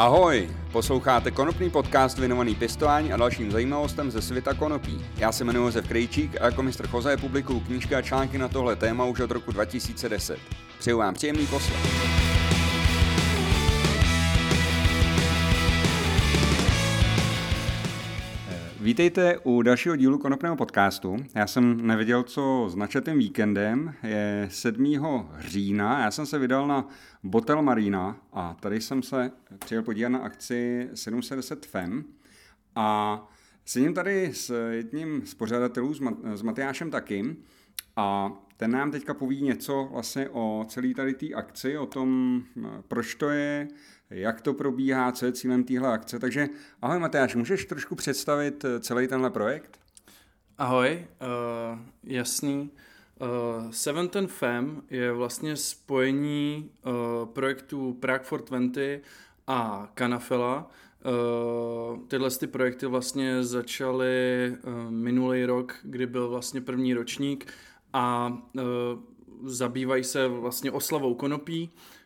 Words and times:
Ahoj, 0.00 0.50
posloucháte 0.72 1.30
konopný 1.30 1.70
podcast 1.70 2.18
věnovaný 2.18 2.54
pěstování 2.54 3.12
a 3.12 3.16
dalším 3.16 3.50
zajímavostem 3.50 4.10
ze 4.10 4.22
světa 4.22 4.54
konopí. 4.54 5.06
Já 5.16 5.32
se 5.32 5.44
jmenuji 5.44 5.66
Josef 5.66 5.88
Krejčík 5.88 6.40
a 6.40 6.44
jako 6.44 6.62
mistr 6.62 6.86
Choze 6.86 7.16
publikuju 7.16 7.60
knížky 7.60 7.94
a 7.94 8.02
články 8.02 8.38
na 8.38 8.48
tohle 8.48 8.76
téma 8.76 9.04
už 9.04 9.20
od 9.20 9.30
roku 9.30 9.52
2010. 9.52 10.38
Přeju 10.78 10.98
vám 10.98 11.14
příjemný 11.14 11.46
poslech. 11.46 12.09
Vítejte 18.82 19.38
u 19.38 19.62
dalšího 19.62 19.96
dílu 19.96 20.18
Konopného 20.18 20.56
podcastu. 20.56 21.16
Já 21.34 21.46
jsem 21.46 21.86
nevěděl, 21.86 22.22
co 22.22 22.66
značit 22.68 23.04
tím 23.04 23.18
víkendem. 23.18 23.94
Je 24.02 24.48
7. 24.50 25.00
října, 25.38 26.00
já 26.00 26.10
jsem 26.10 26.26
se 26.26 26.38
vydal 26.38 26.66
na 26.66 26.88
Botel 27.22 27.62
Marina 27.62 28.16
a 28.32 28.56
tady 28.60 28.80
jsem 28.80 29.02
se 29.02 29.30
přijel 29.58 29.82
podívat 29.82 30.08
na 30.08 30.18
akci 30.18 30.88
710 30.94 31.66
FEM 31.66 32.04
a 32.74 33.28
sedím 33.64 33.94
tady 33.94 34.30
s 34.34 34.70
jedním 34.70 35.26
z 35.26 35.34
pořadatelů, 35.34 35.94
s 36.34 36.42
Matyášem 36.42 36.90
Takým 36.90 37.36
a 37.96 38.32
ten 38.56 38.70
nám 38.70 38.90
teďka 38.90 39.14
poví 39.14 39.42
něco 39.42 39.88
vlastně 39.92 40.28
o 40.28 40.64
celé 40.68 40.94
tady 40.94 41.14
té 41.14 41.26
akci, 41.34 41.78
o 41.78 41.86
tom, 41.86 42.42
proč 42.88 43.14
to 43.14 43.30
je, 43.30 43.68
jak 44.10 44.40
to 44.40 44.54
probíhá, 44.54 45.12
co 45.12 45.26
je 45.26 45.32
cílem 45.32 45.64
téhle 45.64 45.92
akce. 45.92 46.18
Takže 46.18 46.48
ahoj 46.82 46.98
Matyáš, 46.98 47.34
můžeš 47.34 47.64
trošku 47.64 47.94
představit 47.94 48.64
eh, 48.64 48.80
celý 48.80 49.08
tenhle 49.08 49.30
projekt? 49.30 49.80
Ahoj, 50.58 51.06
uh, 51.20 51.78
jasný. 52.04 52.70
Uh, 53.20 53.70
Seven 53.70 54.08
Ten 54.08 54.26
Fem 54.26 54.82
je 54.90 55.12
vlastně 55.12 55.56
spojení 55.56 56.70
uh, 56.86 56.92
projektů 57.28 57.92
Prague 58.00 58.24
for 58.24 58.44
20 58.44 59.02
a 59.46 59.90
Canafela. 59.94 60.70
Uh, 61.04 61.98
tyhle 62.08 62.30
ty 62.30 62.46
projekty 62.46 62.86
vlastně 62.86 63.44
začaly 63.44 64.08
uh, 64.50 64.90
minulý 64.90 65.44
rok, 65.44 65.74
kdy 65.82 66.06
byl 66.06 66.28
vlastně 66.28 66.60
první 66.60 66.94
ročník 66.94 67.52
a 67.92 68.32
uh, 68.54 68.62
zabývají 69.42 70.04
se 70.04 70.28
vlastně 70.28 70.70
oslavou 70.70 71.14
konopí. 71.14 71.70
Uh, 71.74 71.99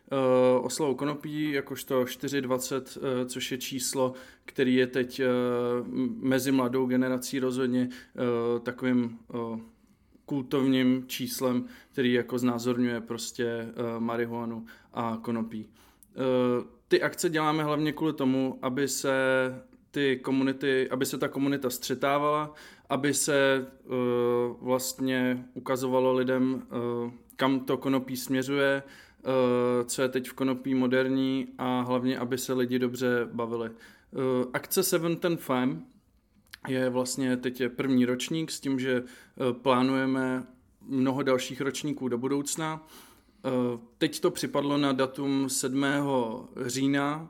oslavou 0.61 0.95
konopí, 0.95 1.51
jakožto 1.51 2.05
420, 2.05 2.97
uh, 2.97 3.27
což 3.27 3.51
je 3.51 3.57
číslo, 3.57 4.13
který 4.45 4.75
je 4.75 4.87
teď 4.87 5.21
uh, 5.21 5.87
mezi 6.19 6.51
mladou 6.51 6.85
generací 6.85 7.39
rozhodně 7.39 7.89
uh, 7.89 8.59
takovým 8.59 9.19
uh, 9.27 9.59
kultovním 10.25 11.03
číslem, 11.07 11.65
který 11.91 12.13
jako 12.13 12.39
znázorňuje 12.39 13.01
prostě 13.01 13.67
uh, 13.67 14.03
marihuanu 14.03 14.65
a 14.93 15.19
konopí. 15.21 15.65
Uh, 15.65 16.67
ty 16.87 17.01
akce 17.01 17.29
děláme 17.29 17.63
hlavně 17.63 17.91
kvůli 17.91 18.13
tomu, 18.13 18.59
aby 18.61 18.87
se 18.87 19.13
ty 19.91 20.19
komunity, 20.23 20.89
aby 20.89 21.05
se 21.05 21.17
ta 21.17 21.27
komunita 21.27 21.69
střetávala, 21.69 22.53
aby 22.89 23.13
se 23.13 23.67
uh, 23.85 23.95
vlastně 24.61 25.45
ukazovalo 25.53 26.13
lidem, 26.13 26.53
uh, 26.53 27.11
kam 27.35 27.59
to 27.59 27.77
konopí 27.77 28.17
směřuje, 28.17 28.83
uh, 28.85 28.91
co 29.85 30.01
je 30.01 30.09
teď 30.09 30.29
v 30.29 30.33
konopí 30.33 30.75
moderní 30.75 31.47
a 31.57 31.81
hlavně, 31.81 32.19
aby 32.19 32.37
se 32.37 32.53
lidi 32.53 32.79
dobře 32.79 33.27
bavili. 33.33 33.69
Uh, 33.69 34.21
akce 34.53 34.83
Seven 34.83 35.15
Ten 35.15 35.37
Fam 35.37 35.85
je 36.67 36.89
vlastně 36.89 37.37
teď 37.37 37.61
je 37.61 37.69
první 37.69 38.05
ročník 38.05 38.51
s 38.51 38.59
tím, 38.59 38.79
že 38.79 39.01
uh, 39.01 39.53
plánujeme 39.53 40.43
mnoho 40.81 41.23
dalších 41.23 41.61
ročníků 41.61 42.07
do 42.07 42.17
budoucna. 42.17 42.87
Teď 43.97 44.19
to 44.19 44.31
připadlo 44.31 44.77
na 44.77 44.93
datum 44.93 45.49
7. 45.49 45.85
října, 46.65 47.29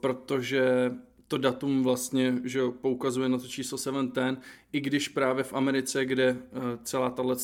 protože 0.00 0.94
to 1.28 1.38
datum 1.38 1.82
vlastně 1.82 2.40
že 2.44 2.60
poukazuje 2.80 3.28
na 3.28 3.38
to 3.38 3.48
číslo 3.48 3.78
710, 3.78 4.40
i 4.72 4.80
když 4.80 5.08
právě 5.08 5.44
v 5.44 5.52
Americe, 5.52 6.04
kde 6.04 6.36
celá 6.82 7.10
tahle 7.10 7.36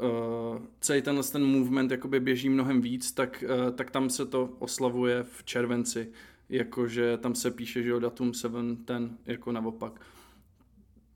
uh, 0.00 0.62
celý 0.80 1.02
tenhle 1.02 1.24
ten 1.24 1.44
movement 1.44 1.90
jakoby 1.90 2.20
běží 2.20 2.48
mnohem 2.48 2.80
víc, 2.80 3.12
tak, 3.12 3.44
uh, 3.44 3.74
tak 3.74 3.90
tam 3.90 4.10
se 4.10 4.26
to 4.26 4.50
oslavuje 4.58 5.22
v 5.22 5.44
červenci, 5.44 6.12
jakože 6.48 7.18
tam 7.18 7.34
se 7.34 7.50
píše, 7.50 7.82
že 7.82 7.94
o 7.94 7.98
datum 7.98 8.34
710 8.34 9.10
jako 9.26 9.52
naopak. 9.52 10.00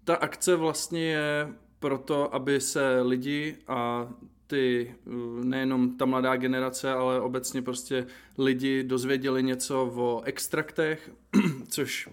Ta 0.05 0.15
akce 0.15 0.57
vlastně 0.57 1.05
je 1.05 1.55
proto, 1.79 2.35
aby 2.35 2.61
se 2.61 3.01
lidi 3.01 3.57
a 3.67 4.09
ty, 4.47 4.95
nejenom 5.43 5.97
ta 5.97 6.05
mladá 6.05 6.37
generace, 6.37 6.93
ale 6.93 7.21
obecně 7.21 7.63
prostě 7.63 8.07
lidi 8.39 8.83
dozvěděli 8.83 9.43
něco 9.43 9.93
o 9.97 10.23
extraktech, 10.25 11.11
což 11.69 12.09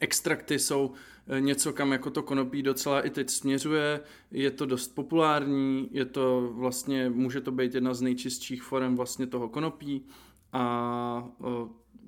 extrakty 0.00 0.58
jsou 0.58 0.92
eh, 0.94 0.98
něco, 1.38 1.72
kam 1.72 1.92
jako 1.92 2.10
to 2.10 2.22
konopí 2.22 2.62
docela 2.62 3.00
i 3.00 3.10
teď 3.10 3.30
směřuje, 3.30 4.00
je 4.30 4.50
to 4.50 4.66
dost 4.66 4.94
populární, 4.94 5.88
je 5.92 6.04
to 6.04 6.50
vlastně, 6.54 7.10
může 7.10 7.40
to 7.40 7.52
být 7.52 7.74
jedna 7.74 7.94
z 7.94 8.02
nejčistších 8.02 8.62
forem 8.62 8.96
vlastně 8.96 9.26
toho 9.26 9.48
konopí 9.48 10.06
a 10.52 11.28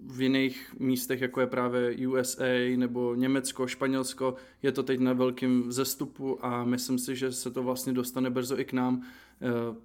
v 0.07 0.21
jiných 0.21 0.75
místech, 0.79 1.21
jako 1.21 1.41
je 1.41 1.47
právě 1.47 2.09
USA 2.09 2.77
nebo 2.77 3.15
Německo, 3.15 3.67
Španělsko, 3.67 4.35
je 4.63 4.73
to 4.73 4.83
teď 4.83 5.01
na 5.01 5.13
velkém 5.13 5.73
zestupu 5.73 6.45
a 6.45 6.65
myslím 6.65 6.99
si, 6.99 7.17
že 7.17 7.33
se 7.33 7.51
to 7.51 7.63
vlastně 7.63 7.93
dostane 7.93 8.31
brzo 8.31 8.61
i 8.61 8.65
k 8.65 8.73
nám. 8.73 9.03
Eh, 9.43 9.77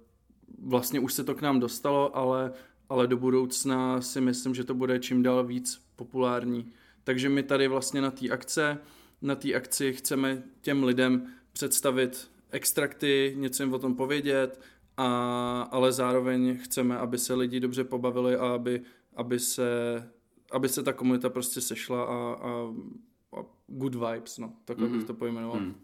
vlastně 0.58 1.00
už 1.00 1.14
se 1.14 1.24
to 1.24 1.34
k 1.34 1.42
nám 1.42 1.60
dostalo, 1.60 2.16
ale, 2.16 2.52
ale 2.88 3.06
do 3.06 3.16
budoucna 3.16 4.00
si 4.00 4.20
myslím, 4.20 4.54
že 4.54 4.64
to 4.64 4.74
bude 4.74 4.98
čím 4.98 5.22
dál 5.22 5.44
víc 5.44 5.82
populární. 5.96 6.72
Takže 7.04 7.28
my 7.28 7.42
tady 7.42 7.68
vlastně 7.68 8.00
na 8.00 8.10
té 8.10 8.28
akce, 8.28 8.78
na 9.24 9.34
té 9.34 9.54
akci 9.54 9.92
chceme 9.92 10.42
těm 10.60 10.84
lidem 10.84 11.34
představit 11.52 12.30
extrakty, 12.50 13.34
něco 13.36 13.62
jim 13.62 13.72
o 13.72 13.78
tom 13.78 13.94
povědět, 13.94 14.60
a, 14.96 15.68
ale 15.70 15.92
zároveň 15.92 16.58
chceme, 16.58 16.98
aby 16.98 17.18
se 17.18 17.34
lidi 17.34 17.60
dobře 17.60 17.84
pobavili 17.84 18.36
a 18.36 18.46
aby, 18.46 18.82
aby, 19.16 19.38
se, 19.38 19.64
aby 20.50 20.68
se 20.68 20.82
ta 20.82 20.92
komunita 20.92 21.30
prostě 21.30 21.60
sešla 21.60 22.04
a, 22.04 22.34
a 22.34 22.74
good 23.66 23.94
vibes, 23.94 24.38
no, 24.38 24.52
takhle 24.64 24.86
mm-hmm. 24.86 24.90
bych 24.90 24.98
mhm. 24.98 25.06
to 25.06 25.14
pojmenoval. 25.14 25.60
Mm. 25.60 25.74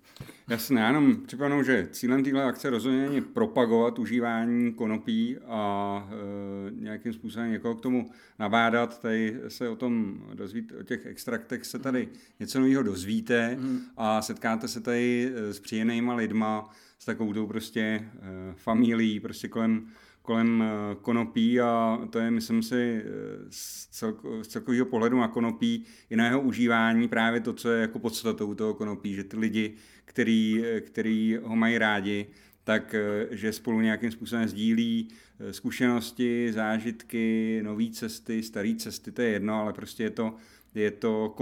Jasně, 0.48 0.80
já 0.80 0.86
jenom 0.86 1.16
připomenu, 1.26 1.62
že 1.62 1.88
cílem 1.90 2.24
téhle 2.24 2.44
akce 2.44 2.70
rozhodně 2.70 2.98
je 2.98 3.22
propagovat 3.22 3.98
užívání 3.98 4.72
konopí 4.72 5.38
a 5.38 6.08
e, 6.10 6.70
nějakým 6.70 7.12
způsobem 7.12 7.50
někoho 7.50 7.74
k 7.74 7.80
tomu 7.80 8.10
nabádat. 8.38 9.00
Tady 9.00 9.40
se 9.48 9.68
o 9.68 9.76
tom 9.76 10.22
dozvít, 10.34 10.72
o 10.80 10.82
těch 10.82 11.06
extraktech 11.06 11.64
se 11.64 11.78
tady 11.78 12.08
něco 12.40 12.60
nového 12.60 12.82
dozvíte 12.82 13.56
mm. 13.60 13.80
a 13.96 14.22
setkáte 14.22 14.68
se 14.68 14.80
tady 14.80 15.32
e, 15.34 15.54
s 15.54 15.60
příjemnýma 15.60 16.14
lidma, 16.14 16.70
s 16.98 17.04
takovou 17.04 17.32
tou 17.32 17.46
prostě 17.46 17.80
e, 17.80 18.08
familií, 18.54 19.20
prostě 19.20 19.48
kolem 19.48 19.88
kolem 20.30 20.62
eh, 20.62 20.96
konopí 21.02 21.60
a 21.60 21.98
to 22.10 22.18
je, 22.18 22.30
myslím 22.30 22.62
si, 22.62 23.02
eh, 23.04 23.04
z, 23.50 23.86
celko, 23.86 24.44
z 24.44 24.48
celkového 24.48 24.86
pohledu 24.86 25.20
na 25.20 25.28
konopí 25.28 25.84
i 26.10 26.16
na 26.16 26.26
jeho 26.26 26.41
užívání 26.41 27.08
právě 27.08 27.41
to, 27.41 27.52
co 27.52 27.70
je 27.70 27.80
jako 27.80 27.98
podstatou 27.98 28.54
toho 28.54 28.74
konopí, 28.74 29.14
že 29.14 29.24
ty 29.24 29.36
lidi, 29.36 29.74
který, 30.04 30.64
eh, 30.64 30.80
který 30.80 31.38
ho 31.42 31.56
mají 31.56 31.78
rádi, 31.78 32.26
tak 32.64 32.94
že 33.30 33.52
spolu 33.52 33.80
nějakým 33.80 34.12
způsobem 34.12 34.48
sdílí 34.48 35.08
zkušenosti, 35.50 36.52
zážitky, 36.52 37.60
nové 37.64 37.91
cesty, 37.91 38.42
staré 38.42 38.74
cesty, 38.74 39.12
to 39.12 39.22
je 39.22 39.28
jedno, 39.28 39.54
ale 39.54 39.72
prostě 39.72 40.02
je 40.02 40.10
to, 40.10 40.34
je 40.74 40.91
to, 40.91 41.34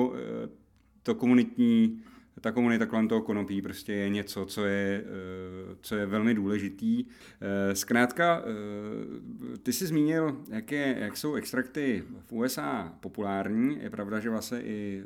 to 1.02 1.14
komunitní 1.14 2.00
ta 2.40 2.52
komunita 2.52 2.86
kolem 2.86 3.08
toho 3.08 3.22
konopí 3.22 3.62
prostě 3.62 3.92
je 3.92 4.08
něco, 4.08 4.46
co 4.46 4.64
je, 4.64 5.04
eh, 5.04 5.76
co 5.80 5.96
je 5.96 6.06
velmi 6.06 6.34
důležitý. 6.34 7.04
Eh, 7.40 7.74
zkrátka, 7.74 8.42
eh, 8.42 9.58
ty 9.58 9.72
jsi 9.72 9.86
zmínil, 9.86 10.42
jak, 10.50 10.72
je, 10.72 10.96
jak 10.98 11.16
jsou 11.16 11.34
extrakty 11.34 12.04
v 12.20 12.32
USA 12.32 12.96
populární. 13.00 13.78
Je 13.82 13.90
pravda, 13.90 14.20
že 14.20 14.30
vlastně 14.30 14.62
i 14.62 15.02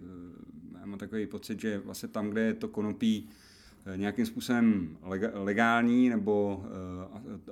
já 0.80 0.86
mám 0.86 0.98
takový 0.98 1.26
pocit, 1.26 1.60
že 1.60 1.78
vlastně 1.78 2.08
tam, 2.08 2.30
kde 2.30 2.40
je 2.40 2.54
to 2.54 2.68
konopí 2.68 3.28
nějakým 3.96 4.26
způsobem 4.26 4.96
legální 5.34 6.08
nebo 6.08 6.64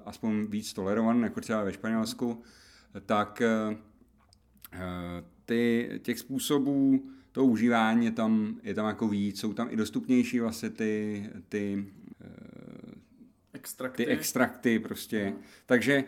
aspoň 0.05 0.47
víc 0.47 0.73
tolerovaný, 0.73 1.23
jako 1.23 1.41
třeba 1.41 1.65
ve 1.65 1.73
Španělsku, 1.73 2.43
tak 3.07 3.43
ty, 5.45 5.91
těch 6.03 6.19
způsobů 6.19 7.11
to 7.33 7.45
užívání 7.45 8.07
je 8.07 8.13
tam, 8.13 8.61
je 8.63 8.75
tam 8.75 8.87
jako 8.87 9.09
víc, 9.09 9.41
jsou 9.41 9.53
tam 9.53 9.69
i 9.71 9.77
dostupnější 9.77 10.41
vlastně 10.41 10.71
ty, 10.71 11.25
ty, 11.49 11.87
eh, 12.21 12.95
extrakty. 13.53 14.05
ty 14.05 14.11
extrakty 14.11 14.79
prostě. 14.79 15.31
No. 15.31 15.37
Takže 15.67 16.05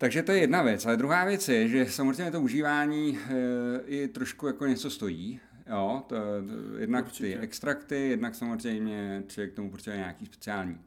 takže 0.00 0.22
to 0.22 0.32
je 0.32 0.38
jedna 0.38 0.62
věc. 0.62 0.86
Ale 0.86 0.96
druhá 0.96 1.24
věc 1.24 1.48
je, 1.48 1.68
že 1.68 1.86
samozřejmě 1.86 2.32
to 2.32 2.40
užívání 2.40 3.18
e, 3.18 3.80
i 3.86 4.08
trošku 4.08 4.46
jako 4.46 4.66
něco 4.66 4.90
stojí. 4.90 5.40
Jo, 5.70 6.02
to, 6.06 6.16
to, 6.16 6.78
jednak 6.78 7.04
Určitě. 7.04 7.24
ty 7.24 7.36
extrakty, 7.38 8.08
jednak 8.08 8.34
samozřejmě 8.34 9.22
člověk 9.26 9.52
k 9.52 9.56
tomu 9.56 9.70
potřebuje 9.70 9.98
nějaký 9.98 10.26
speciální 10.26 10.78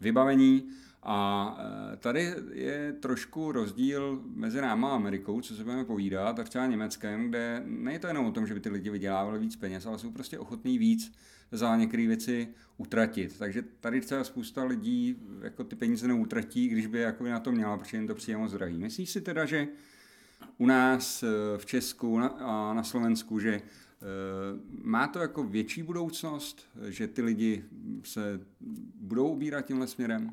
vybavení 0.00 0.68
A 1.08 1.58
eh, 1.58 1.96
tady 1.96 2.34
je 2.52 2.92
trošku 2.92 3.52
rozdíl 3.52 4.22
mezi 4.34 4.60
náma 4.60 4.90
a 4.90 4.94
Amerikou, 4.94 5.40
co 5.40 5.54
se 5.56 5.64
budeme 5.64 5.84
povídat, 5.84 6.38
a 6.38 6.44
třeba 6.44 6.66
Německem, 6.66 7.28
kde 7.28 7.62
není 7.66 7.98
to 7.98 8.06
jenom 8.06 8.26
o 8.26 8.32
tom, 8.32 8.46
že 8.46 8.54
by 8.54 8.60
ty 8.60 8.68
lidi 8.68 8.90
vydělávali 8.90 9.38
víc 9.38 9.56
peněz, 9.56 9.86
ale 9.86 9.98
jsou 9.98 10.10
prostě 10.10 10.38
ochotní 10.38 10.78
víc 10.78 11.12
za 11.52 11.76
některé 11.76 12.06
věci 12.06 12.48
utratit. 12.76 13.38
Takže 13.38 13.64
tady 13.80 14.00
třeba 14.00 14.24
spousta 14.24 14.64
lidí 14.64 15.16
jako 15.42 15.64
ty 15.64 15.76
peníze 15.76 16.08
neutratí, 16.08 16.68
když 16.68 16.86
by 16.86 16.98
jako 16.98 17.24
na 17.24 17.40
to 17.40 17.52
měla, 17.52 17.78
protože 17.78 17.96
jim 17.96 18.06
to 18.06 18.14
přijde 18.14 18.38
moc 18.38 18.52
drahý. 18.52 18.78
Myslíš 18.78 19.10
si 19.10 19.20
teda, 19.20 19.44
že 19.44 19.68
u 20.58 20.66
nás 20.66 21.22
eh, 21.22 21.58
v 21.58 21.66
Česku 21.66 22.18
a 22.38 22.74
na 22.74 22.82
Slovensku, 22.82 23.40
že 23.40 23.54
eh, 23.54 23.62
má 24.82 25.06
to 25.06 25.18
jako 25.18 25.44
větší 25.44 25.82
budoucnost, 25.82 26.68
že 26.88 27.08
ty 27.08 27.22
lidi 27.22 27.64
se 28.04 28.40
budou 29.00 29.28
ubírat 29.28 29.66
tímhle 29.66 29.86
směrem? 29.86 30.30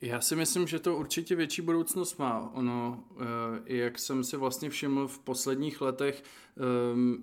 Já 0.00 0.20
si 0.20 0.36
myslím, 0.36 0.66
že 0.66 0.78
to 0.78 0.96
určitě 0.96 1.34
větší 1.34 1.62
budoucnost 1.62 2.18
má. 2.18 2.50
Ono, 2.54 3.04
eh, 3.20 3.24
jak 3.66 3.98
jsem 3.98 4.24
si 4.24 4.36
vlastně 4.36 4.70
všiml 4.70 5.08
v 5.08 5.18
posledních 5.18 5.80
letech, 5.80 6.24
ehm, 6.56 7.22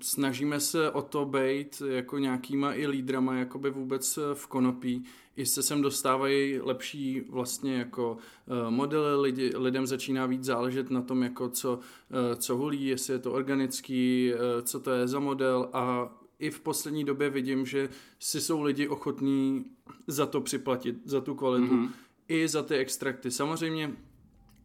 snažíme 0.00 0.60
se 0.60 0.90
o 0.90 1.02
to 1.02 1.24
být 1.24 1.82
jako 1.86 2.18
nějakýma 2.18 2.74
i 2.74 2.86
lídrama 2.86 3.34
jakoby 3.34 3.70
vůbec 3.70 4.18
v 4.34 4.46
konopí. 4.46 5.04
I 5.36 5.46
se 5.46 5.62
sem 5.62 5.82
dostávají 5.82 6.60
lepší 6.60 7.20
vlastně 7.20 7.74
jako 7.74 8.16
eh, 8.48 8.70
modely, 8.70 9.20
lidi, 9.20 9.52
lidem 9.56 9.86
začíná 9.86 10.26
víc 10.26 10.44
záležet 10.44 10.90
na 10.90 11.02
tom, 11.02 11.22
jako 11.22 11.48
co, 11.48 11.78
eh, 12.10 12.36
co 12.36 12.56
hulí, 12.56 12.86
jestli 12.86 13.12
je 13.12 13.18
to 13.18 13.32
organický, 13.32 14.32
co 14.62 14.80
to 14.80 14.90
je 14.90 15.08
za 15.08 15.18
model 15.18 15.68
a 15.72 16.10
i 16.38 16.50
v 16.50 16.60
poslední 16.60 17.04
době 17.04 17.30
vidím, 17.30 17.66
že 17.66 17.88
si 18.18 18.40
jsou 18.40 18.62
lidi 18.62 18.88
ochotní 18.88 19.64
za 20.06 20.26
to 20.26 20.40
připlatit, 20.40 20.96
za 21.04 21.20
tu 21.20 21.34
kvalitu, 21.34 21.74
mm-hmm. 21.74 21.90
i 22.28 22.48
za 22.48 22.62
ty 22.62 22.76
extrakty. 22.76 23.30
Samozřejmě 23.30 23.96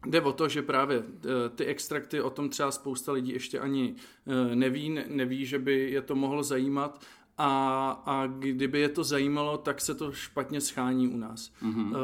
Jde 0.06 0.22
o 0.22 0.34
to, 0.34 0.50
že 0.50 0.62
právě 0.62 0.98
eh, 0.98 1.50
ty 1.50 1.66
extrakty 1.66 2.22
o 2.22 2.30
tom 2.30 2.50
třeba 2.50 2.72
spousta 2.72 3.12
lidí 3.12 3.32
ještě 3.32 3.60
ani 3.60 3.96
eh, 4.28 4.56
neví, 4.56 4.90
neví, 5.08 5.46
že 5.46 5.60
by 5.60 5.92
je 5.92 6.02
to 6.02 6.16
mohlo 6.16 6.44
zajímat 6.44 7.02
a, 7.42 7.92
a 8.06 8.28
kdyby 8.28 8.80
je 8.80 8.90
to 8.90 9.04
zajímalo, 9.04 9.58
tak 9.58 9.82
se 9.82 9.96
to 9.96 10.12
špatně 10.12 10.62
schání 10.62 11.08
u 11.08 11.18
nás. 11.18 11.52
Mm-hmm. 11.64 11.96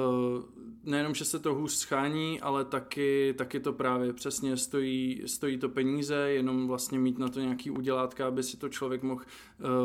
Nejenom, 0.84 1.16
že 1.16 1.26
se 1.26 1.40
to 1.40 1.54
hůř 1.54 1.72
schání, 1.72 2.42
ale 2.42 2.66
taky, 2.66 3.34
taky 3.38 3.60
to 3.60 3.74
právě 3.74 4.14
přesně 4.14 4.58
stojí, 4.58 5.22
stojí 5.26 5.58
to 5.58 5.70
peníze, 5.70 6.16
jenom 6.16 6.68
vlastně 6.68 7.00
mít 7.00 7.20
na 7.20 7.30
to 7.30 7.40
nějaký 7.40 7.72
udělátka, 7.72 8.28
aby 8.28 8.44
si 8.44 8.58
to 8.58 8.70
člověk 8.70 9.04
mohl 9.04 9.22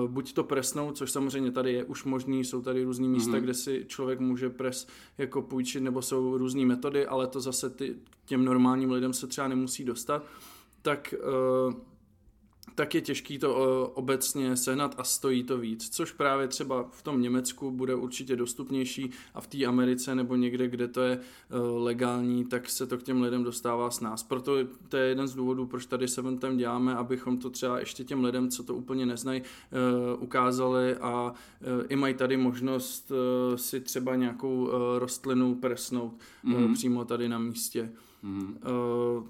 uh, 0.02 0.10
buď 0.10 0.32
to 0.32 0.44
presnout, 0.44 0.96
což 0.96 1.10
samozřejmě 1.10 1.50
tady 1.50 1.72
je 1.72 1.84
už 1.84 2.04
možný, 2.04 2.44
jsou 2.44 2.62
tady 2.62 2.84
různý 2.84 3.08
místa, 3.08 3.32
mm-hmm. 3.32 3.40
kde 3.40 3.54
si 3.54 3.84
člověk 3.88 4.20
může 4.20 4.50
pres 4.50 4.86
jako 5.18 5.42
půjčit, 5.42 5.82
nebo 5.82 6.02
jsou 6.02 6.38
různé 6.38 6.66
metody, 6.66 7.06
ale 7.06 7.26
to 7.26 7.40
zase 7.40 7.70
ty, 7.70 7.96
těm 8.24 8.44
normálním 8.44 8.90
lidem 8.90 9.12
se 9.12 9.26
třeba 9.26 9.48
nemusí 9.48 9.84
dostat. 9.84 10.24
Tak 10.82 11.14
uh, 11.68 11.74
tak 12.74 12.94
je 12.94 13.00
těžký 13.00 13.38
to 13.38 13.56
eh, 13.56 13.92
obecně 13.94 14.56
sehnat 14.56 14.94
a 14.98 15.04
stojí 15.04 15.44
to 15.44 15.58
víc, 15.58 15.88
což 15.88 16.12
právě 16.12 16.48
třeba 16.48 16.88
v 16.90 17.02
tom 17.02 17.22
Německu 17.22 17.70
bude 17.70 17.94
určitě 17.94 18.36
dostupnější 18.36 19.10
a 19.34 19.40
v 19.40 19.46
té 19.46 19.64
Americe 19.64 20.14
nebo 20.14 20.36
někde, 20.36 20.68
kde 20.68 20.88
to 20.88 21.00
je 21.00 21.18
eh, 21.18 21.56
legální, 21.58 22.44
tak 22.44 22.68
se 22.68 22.86
to 22.86 22.98
k 22.98 23.02
těm 23.02 23.22
lidem 23.22 23.44
dostává 23.44 23.90
s 23.90 24.00
nás. 24.00 24.22
Proto 24.22 24.56
to 24.88 24.96
je 24.96 25.08
jeden 25.08 25.28
z 25.28 25.34
důvodů, 25.34 25.66
proč 25.66 25.86
tady 25.86 26.08
Seventem 26.08 26.56
děláme, 26.56 26.94
abychom 26.94 27.38
to 27.38 27.50
třeba 27.50 27.78
ještě 27.78 28.04
těm 28.04 28.24
lidem, 28.24 28.50
co 28.50 28.62
to 28.62 28.74
úplně 28.74 29.06
neznají, 29.06 29.42
eh, 29.42 30.16
ukázali 30.18 30.96
a 30.96 31.34
i 31.88 31.96
mají 31.96 32.14
tady 32.14 32.36
možnost 32.36 33.12
si 33.56 33.80
třeba 33.80 34.16
nějakou 34.16 34.70
rostlinu 34.98 35.54
presnout 35.54 36.18
mm-hmm. 36.44 36.74
přímo 36.74 37.04
tady 37.04 37.28
na 37.28 37.38
místě. 37.38 37.92
Mm-hmm. 38.24 39.24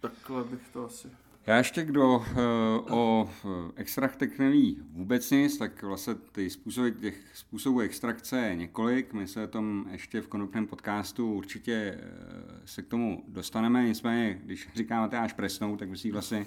Takhle 0.00 0.44
bych 0.44 0.68
to 0.72 0.84
asi... 0.84 1.08
Já 1.48 1.56
ještě, 1.56 1.84
kdo 1.84 2.24
eh, 2.30 2.36
o 2.90 3.30
eh, 3.30 3.72
extraktech 3.76 4.38
neví 4.38 4.78
vůbec 4.92 5.30
nic, 5.30 5.58
tak 5.58 5.82
vlastně 5.82 6.14
ty 6.32 6.50
způsoby, 6.50 6.88
těch 7.00 7.16
způsobů 7.34 7.80
extrakce 7.80 8.38
je 8.38 8.56
několik. 8.56 9.12
My 9.12 9.28
se 9.28 9.46
tom 9.46 9.86
ještě 9.90 10.20
v 10.20 10.28
konopném 10.28 10.66
podcastu 10.66 11.34
určitě 11.34 11.72
eh, 11.72 12.02
se 12.64 12.82
k 12.82 12.86
tomu 12.86 13.24
dostaneme. 13.28 13.84
Nicméně, 13.84 14.40
když 14.44 14.68
říkáme 14.74 15.18
až 15.18 15.32
presnou, 15.32 15.76
tak 15.76 15.88
musí 15.88 16.10
vlastně 16.10 16.46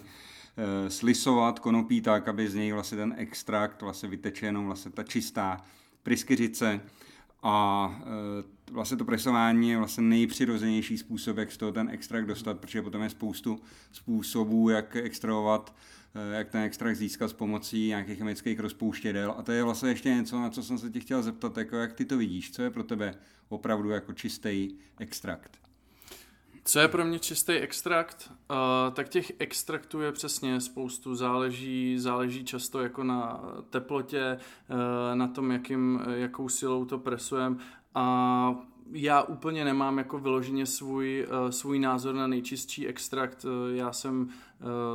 slisovat 0.87 1.59
konopí 1.59 2.01
tak, 2.01 2.27
aby 2.27 2.47
z 2.47 2.55
něj 2.55 2.71
vlastně 2.71 2.97
ten 2.97 3.15
extrakt 3.17 3.81
vlastně 3.81 4.09
vyteče 4.09 4.45
jenom 4.45 4.65
vlastně 4.65 4.91
ta 4.91 5.03
čistá 5.03 5.65
pryskyřice 6.03 6.81
a 7.43 7.89
e, 8.69 8.71
vlastně 8.71 8.97
to 8.97 9.05
presování 9.05 9.69
je 9.69 9.77
vlastně 9.77 10.03
nejpřirozenější 10.03 10.97
způsob, 10.97 11.37
jak 11.37 11.51
z 11.51 11.57
toho 11.57 11.71
ten 11.71 11.89
extrakt 11.89 12.25
dostat, 12.25 12.59
protože 12.59 12.81
potom 12.81 13.01
je 13.01 13.09
spoustu 13.09 13.59
způsobů, 13.91 14.69
jak 14.69 14.95
extrahovat, 14.95 15.75
e, 16.15 16.35
jak 16.35 16.49
ten 16.49 16.61
extrakt 16.61 16.95
získat 16.95 17.27
s 17.27 17.33
pomocí 17.33 17.87
nějakých 17.87 18.17
chemických 18.17 18.59
rozpouštědel. 18.59 19.35
A 19.37 19.41
to 19.43 19.51
je 19.51 19.63
vlastně 19.63 19.89
ještě 19.89 20.09
něco, 20.09 20.39
na 20.39 20.49
co 20.49 20.63
jsem 20.63 20.77
se 20.77 20.89
tě 20.89 20.99
chtěl 20.99 21.23
zeptat, 21.23 21.57
jako 21.57 21.75
jak 21.75 21.93
ty 21.93 22.05
to 22.05 22.17
vidíš, 22.17 22.51
co 22.51 22.61
je 22.61 22.69
pro 22.69 22.83
tebe 22.83 23.15
opravdu 23.49 23.89
jako 23.89 24.13
čistý 24.13 24.69
extrakt? 24.99 25.70
Co 26.63 26.79
je 26.79 26.87
pro 26.87 27.05
mě 27.05 27.19
čistý 27.19 27.53
extrakt? 27.53 28.31
Uh, 28.51 28.93
tak 28.93 29.09
těch 29.09 29.31
extraktů 29.39 30.01
je 30.01 30.11
přesně 30.11 30.61
spoustu, 30.61 31.15
záleží, 31.15 31.99
záleží 31.99 32.45
často 32.45 32.79
jako 32.79 33.03
na 33.03 33.43
teplotě, 33.69 34.37
uh, 34.69 35.15
na 35.15 35.27
tom, 35.27 35.51
jakým, 35.51 36.01
jakou 36.13 36.49
silou 36.49 36.85
to 36.85 36.99
presujeme 36.99 37.55
a 37.95 38.55
já 38.93 39.21
úplně 39.21 39.65
nemám 39.65 39.97
jako 39.97 40.19
vyloženě 40.19 40.65
svůj, 40.65 41.27
uh, 41.29 41.49
svůj 41.49 41.79
názor 41.79 42.15
na 42.15 42.27
nejčistší 42.27 42.87
extrakt. 42.87 43.45
Uh, 43.45 43.75
já 43.75 43.93
jsem 43.93 44.21
uh, 44.21 44.27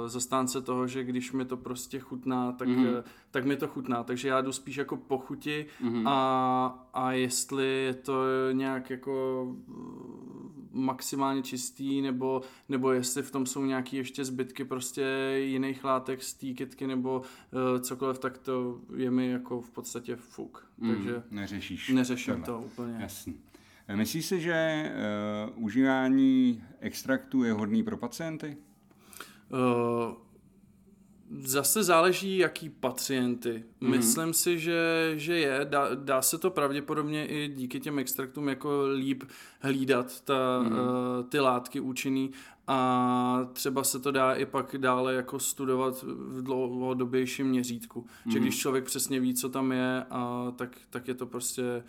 zastánce 0.08 0.62
toho, 0.62 0.86
že 0.86 1.04
když 1.04 1.32
mi 1.32 1.44
to 1.44 1.56
prostě 1.56 1.98
chutná, 1.98 2.52
tak, 2.52 2.68
mm. 2.68 2.78
uh, 2.78 2.86
tak 3.30 3.44
mi 3.44 3.56
to 3.56 3.68
chutná. 3.68 4.02
Takže 4.02 4.28
já 4.28 4.40
jdu 4.40 4.52
spíš 4.52 4.76
jako 4.76 4.96
po 4.96 5.18
chuti 5.18 5.66
mm. 5.80 6.06
a, 6.06 6.88
a 6.94 7.12
jestli 7.12 7.66
je 7.66 7.94
to 7.94 8.24
nějak 8.52 8.90
jako 8.90 9.46
maximálně 10.76 11.42
čistý, 11.42 12.02
nebo, 12.02 12.42
nebo 12.68 12.92
jestli 12.92 13.22
v 13.22 13.30
tom 13.30 13.46
jsou 13.46 13.64
nějaké 13.64 13.96
ještě 13.96 14.24
zbytky 14.24 14.64
prostě 14.64 15.04
jiných 15.36 15.84
látek 15.84 16.22
z 16.22 16.34
té 16.34 16.46
kytky 16.46 16.86
nebo 16.86 17.18
uh, 17.18 17.80
cokoliv, 17.80 18.18
tak 18.18 18.38
to 18.38 18.80
je 18.96 19.10
mi 19.10 19.30
jako 19.30 19.60
v 19.60 19.70
podstatě 19.70 20.16
fuk. 20.16 20.66
Mm, 20.78 20.94
Takže 20.94 21.22
neřešíš. 21.30 21.88
Neřeším 21.88 22.42
to 22.42 22.60
úplně. 22.60 22.96
Jasný. 23.00 23.34
Myslíš 23.94 24.26
si, 24.26 24.40
že 24.40 24.90
uh, 25.56 25.64
užívání 25.64 26.64
extraktu 26.80 27.44
je 27.44 27.52
hodný 27.52 27.82
pro 27.82 27.96
pacienty? 27.96 28.56
Uh, 29.52 30.25
Zase 31.40 31.84
záleží, 31.84 32.38
jaký 32.38 32.68
pacienty. 32.68 33.64
Mm-hmm. 33.80 33.88
Myslím 33.88 34.32
si, 34.32 34.58
že, 34.58 35.12
že 35.16 35.38
je. 35.38 35.60
Dá, 35.64 35.94
dá 35.94 36.22
se 36.22 36.38
to 36.38 36.50
pravděpodobně 36.50 37.26
i 37.26 37.48
díky 37.48 37.80
těm 37.80 37.98
extraktům 37.98 38.48
jako 38.48 38.86
líp 38.94 39.24
hlídat 39.60 40.20
ta, 40.20 40.62
mm-hmm. 40.62 40.72
uh, 40.72 41.28
ty 41.28 41.40
látky 41.40 41.80
účinný 41.80 42.30
a 42.66 43.48
třeba 43.52 43.84
se 43.84 43.98
to 43.98 44.10
dá 44.10 44.34
i 44.34 44.46
pak 44.46 44.76
dále 44.78 45.14
jako 45.14 45.38
studovat 45.38 46.02
v 46.02 46.42
dlouhodobějším 46.42 47.46
měřítku. 47.46 48.00
Mm-hmm. 48.00 48.32
Že 48.32 48.38
mhm. 48.38 48.46
když 48.46 48.58
člověk 48.58 48.84
přesně 48.84 49.20
ví, 49.20 49.34
co 49.34 49.48
tam 49.48 49.72
je, 49.72 50.04
a 50.10 50.52
tak, 50.56 50.78
tak 50.90 51.08
je 51.08 51.14
to 51.14 51.26
prostě 51.26 51.82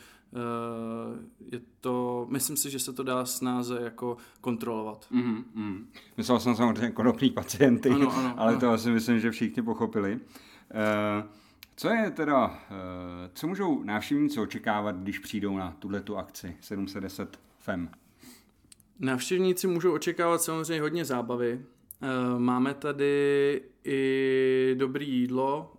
je 1.52 1.62
to, 1.82 2.28
myslím 2.30 2.58
si, 2.58 2.70
že 2.70 2.80
se 2.80 2.94
to 2.94 3.04
dá 3.04 3.26
snáze 3.26 3.80
jako 3.82 4.18
kontrolovat. 4.42 5.08
Mm, 5.12 5.46
mm. 5.54 5.88
Myslel 6.18 6.40
jsem 6.40 6.56
samozřejmě 6.56 6.92
konopný 6.92 7.30
pacienty, 7.30 7.90
ano, 7.90 8.18
ano, 8.18 8.34
ale 8.38 8.52
ano. 8.52 8.60
to 8.60 8.70
asi 8.70 8.92
myslím, 8.92 9.20
že 9.20 9.32
všichni 9.32 9.64
pochopili. 9.64 10.14
Uh, 10.14 11.30
co 11.76 11.90
je 11.90 12.12
teda, 12.12 12.46
uh, 12.46 12.54
co 13.34 13.48
můžou 13.48 13.84
návštěvníci 13.84 14.40
očekávat, 14.40 14.96
když 14.96 15.20
přijdou 15.20 15.58
na 15.58 15.76
tuto 15.80 16.18
akci 16.18 16.58
710 16.60 17.40
FEM? 17.60 17.90
Návštěvníci 19.00 19.68
můžou 19.68 19.94
očekávat 19.94 20.42
samozřejmě 20.42 20.82
hodně 20.82 21.06
zábavy. 21.06 21.62
Máme 22.38 22.74
tady 22.74 23.62
i 23.84 24.02
dobrý 24.76 25.10
jídlo. 25.10 25.74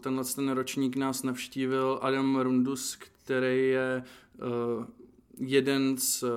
Tenhle 0.00 0.24
ten 0.24 0.50
ročník 0.50 0.96
nás 0.96 1.22
navštívil 1.22 1.98
Adam 2.02 2.40
Rundus, 2.40 2.96
který 2.96 3.68
je 3.68 4.02
uh, 4.78 4.84
jeden 5.38 5.96
z 5.96 6.22
uh, 6.22 6.28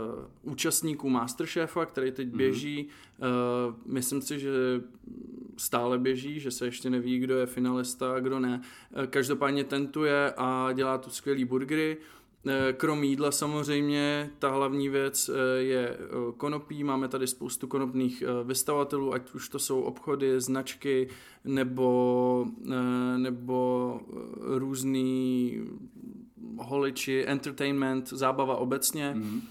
účastníků 0.41 1.09
Masterchefa, 1.09 1.85
který 1.85 2.11
teď 2.11 2.27
mm-hmm. 2.27 2.37
běží. 2.37 2.87
Uh, 2.87 3.75
myslím 3.85 4.21
si, 4.21 4.39
že 4.39 4.51
stále 5.57 5.97
běží, 5.97 6.39
že 6.39 6.51
se 6.51 6.65
ještě 6.65 6.89
neví, 6.89 7.19
kdo 7.19 7.37
je 7.37 7.45
finalista 7.45 8.15
a 8.15 8.19
kdo 8.19 8.39
ne. 8.39 8.61
Každopádně 9.09 9.63
tentuje 9.63 10.33
a 10.37 10.71
dělá 10.73 10.97
tu 10.97 11.09
skvělý 11.09 11.45
burgery. 11.45 11.97
Krom 12.77 13.03
jídla 13.03 13.31
samozřejmě, 13.31 14.31
ta 14.39 14.49
hlavní 14.49 14.89
věc 14.89 15.29
je 15.57 15.97
konopí. 16.37 16.83
Máme 16.83 17.07
tady 17.07 17.27
spoustu 17.27 17.67
konopných 17.67 18.23
vystavatelů, 18.43 19.13
ať 19.13 19.33
už 19.33 19.49
to 19.49 19.59
jsou 19.59 19.81
obchody, 19.81 20.41
značky 20.41 21.09
nebo, 21.43 22.45
nebo 23.17 23.99
různý 24.39 25.53
holiči, 26.57 27.23
entertainment, 27.27 28.09
zábava 28.09 28.55
obecně. 28.55 29.13
Mm-hmm. 29.17 29.41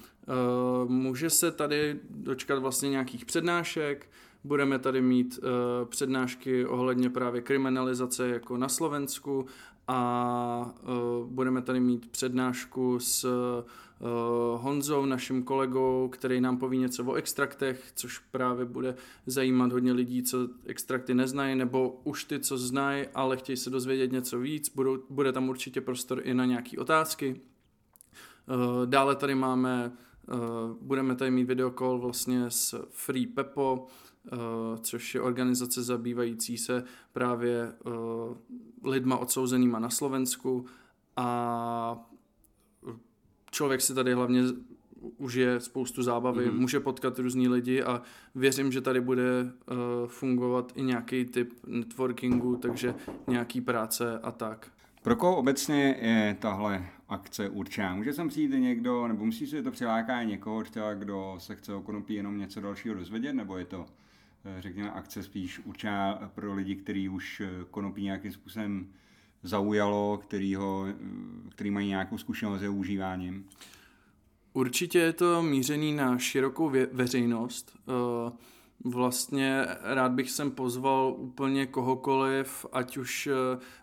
Může 0.89 1.31
se 1.31 1.51
tady 1.51 2.01
dočkat 2.11 2.59
vlastně 2.59 2.91
nějakých 2.91 3.25
přednášek, 3.25 4.11
budeme 4.45 4.79
tady 4.79 5.03
mít 5.03 5.39
uh, 5.43 5.89
přednášky 5.89 6.67
ohledně 6.67 7.11
právě 7.11 7.41
kriminalizace 7.43 8.29
jako 8.29 8.57
na 8.57 8.69
Slovensku 8.69 9.47
a 9.89 10.75
uh, 10.83 11.27
budeme 11.31 11.63
tady 11.63 11.81
mít 11.81 12.11
přednášku 12.11 13.01
s 13.01 13.25
uh, 13.25 14.63
Honzou, 14.63 15.07
naším 15.07 15.43
kolegou, 15.43 16.09
který 16.13 16.41
nám 16.41 16.57
poví 16.57 16.79
něco 16.79 17.05
o 17.05 17.15
extraktech, 17.15 17.93
což 17.95 18.19
právě 18.19 18.65
bude 18.65 18.95
zajímat 19.27 19.73
hodně 19.73 19.93
lidí, 19.93 20.23
co 20.23 20.49
extrakty 20.67 21.15
neznají, 21.15 21.57
nebo 21.57 22.01
už 22.05 22.25
ty, 22.25 22.41
co 22.41 22.59
znají, 22.59 23.07
ale 23.15 23.37
chtějí 23.37 23.57
se 23.57 23.71
dozvědět 23.71 24.13
něco 24.13 24.39
víc. 24.39 24.75
Budou, 24.75 24.99
bude 25.11 25.33
tam 25.33 25.49
určitě 25.49 25.81
prostor 25.81 26.21
i 26.25 26.35
na 26.35 26.45
nějaké 26.45 26.79
otázky. 26.79 27.41
Uh, 28.47 28.87
dále 28.87 29.17
tady 29.17 29.35
máme, 29.35 29.93
budeme 30.81 31.17
tady 31.17 31.31
mít 31.31 31.45
videokol 31.45 31.99
vlastně 31.99 32.51
s 32.51 32.87
Free 32.91 33.27
Pepo, 33.27 33.87
Uh, 34.33 34.39
což 34.81 35.15
je 35.15 35.21
organizace 35.21 35.83
zabývající 35.83 36.59
se 36.59 36.85
právě 37.13 37.73
uh, 37.85 38.93
lidma 38.93 39.17
odsouzenýma 39.17 39.79
na 39.79 39.91
Slovensku 39.91 40.67
a 41.17 42.11
člověk 43.51 43.81
si 43.81 43.95
tady 43.95 44.15
hlavně 44.15 44.43
užije 45.19 45.61
spoustu 45.61 46.03
zábavy, 46.03 46.47
mm-hmm. 46.47 46.59
může 46.59 46.81
potkat 46.81 47.19
různý 47.19 47.49
lidi 47.49 47.83
a 47.83 48.03
věřím, 48.35 48.73
že 48.73 48.81
tady 48.81 49.01
bude 49.01 49.43
uh, 49.43 49.77
fungovat 50.07 50.73
i 50.75 50.83
nějaký 50.83 51.25
typ 51.25 51.53
networkingu, 51.67 52.57
takže 52.57 52.95
nějaký 53.27 53.61
práce 53.61 54.19
a 54.19 54.33
tak. 54.33 54.71
Pro 55.03 55.17
koho 55.17 55.37
obecně 55.37 55.97
je 56.01 56.37
tahle 56.41 56.87
akce 57.13 57.49
určená? 57.49 57.95
Může 57.95 58.13
sem 58.13 58.29
přijít 58.29 58.51
někdo, 58.51 59.09
nebo 59.09 59.25
musí 59.25 59.47
se 59.47 59.63
to 59.63 59.71
přilákat 59.71 60.27
někoho, 60.27 60.65
třeba, 60.65 60.95
kdo 60.95 61.35
se 61.39 61.57
chce 61.57 61.75
o 61.75 61.83
konopí 61.83 62.15
jenom 62.15 62.39
něco 62.39 62.61
dalšího 62.61 62.95
dozvědět, 62.95 63.33
nebo 63.33 63.59
je 63.59 63.65
to, 63.65 63.87
eh, 64.45 64.63
řekněme, 64.63 64.91
akce 64.91 65.23
spíš 65.23 65.61
určená 65.65 66.31
pro 66.35 66.55
lidi, 66.55 66.77
kteří 66.77 67.09
už 67.09 67.41
eh, 67.41 67.49
konopí 67.71 68.03
nějakým 68.03 68.33
způsobem 68.33 68.89
zaujalo, 69.43 70.19
který, 70.23 70.55
ho, 70.55 70.87
který 71.51 71.71
mají 71.71 71.89
nějakou 71.89 72.19
zkušenost 72.19 72.61
s 72.61 72.69
užíváním? 72.69 73.49
Určitě 74.53 74.99
je 74.99 75.13
to 75.13 75.43
mířený 75.43 75.93
na 75.93 76.19
širokou 76.19 76.73
veřejnost. 76.93 77.79
Uh, 77.87 78.33
Vlastně 78.85 79.67
rád 79.83 80.13
bych 80.13 80.31
sem 80.31 80.51
pozval 80.51 81.15
úplně 81.19 81.67
kohokoliv, 81.67 82.67
ať 82.73 82.97
už, 82.97 83.29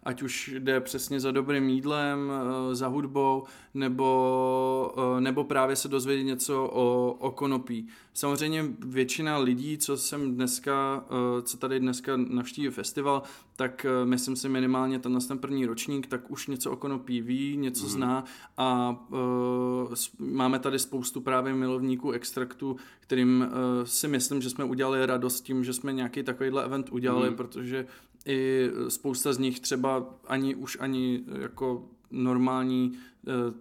ať 0.04 0.22
už 0.22 0.56
jde 0.60 0.80
přesně 0.80 1.20
za 1.20 1.32
dobrým 1.32 1.70
jídlem, 1.70 2.32
za 2.72 2.88
hudbou, 2.88 3.44
nebo, 3.74 4.96
nebo 5.20 5.44
právě 5.44 5.76
se 5.76 5.88
dozvědět 5.88 6.24
něco 6.24 6.64
o, 6.64 7.16
o 7.20 7.32
konopí. 7.32 7.88
Samozřejmě 8.14 8.66
většina 8.80 9.38
lidí, 9.38 9.78
co 9.78 9.98
jsem 9.98 10.36
dneska, 10.36 11.06
co 11.44 11.58
tady 11.58 11.80
dneska 11.80 12.18
navštíví 12.18 12.70
festival, 12.70 13.24
tak 13.60 13.86
myslím 14.06 14.36
si 14.36 14.50
minimálně 14.50 15.00
ten, 15.00 15.20
ten 15.28 15.40
první 15.40 15.66
ročník, 15.66 16.08
tak 16.08 16.32
už 16.32 16.48
něco 16.48 16.72
o 16.72 16.76
konopí 16.76 17.22
ví, 17.22 17.58
něco 17.58 17.84
mm. 17.84 17.90
zná 17.90 18.24
a 18.58 19.00
uh, 19.10 19.94
máme 20.20 20.60
tady 20.60 20.80
spoustu 20.80 21.22
právě 21.22 21.54
milovníků 21.54 22.12
extraktu, 22.12 22.76
kterým 23.00 23.42
uh, 23.42 23.86
si 23.86 24.08
myslím, 24.08 24.42
že 24.42 24.50
jsme 24.50 24.64
udělali 24.64 25.06
radost 25.06 25.42
tím, 25.42 25.64
že 25.64 25.74
jsme 25.74 25.94
nějaký 25.94 26.24
takovýhle 26.24 26.66
event 26.66 26.90
udělali, 26.92 27.30
mm. 27.30 27.36
protože 27.36 27.88
i 28.26 28.70
spousta 28.88 29.34
z 29.34 29.38
nich 29.38 29.60
třeba 29.60 30.20
ani 30.28 30.56
už 30.56 30.78
ani 30.80 31.24
jako 31.40 31.90
normální 32.12 32.98
uh, 33.28 33.54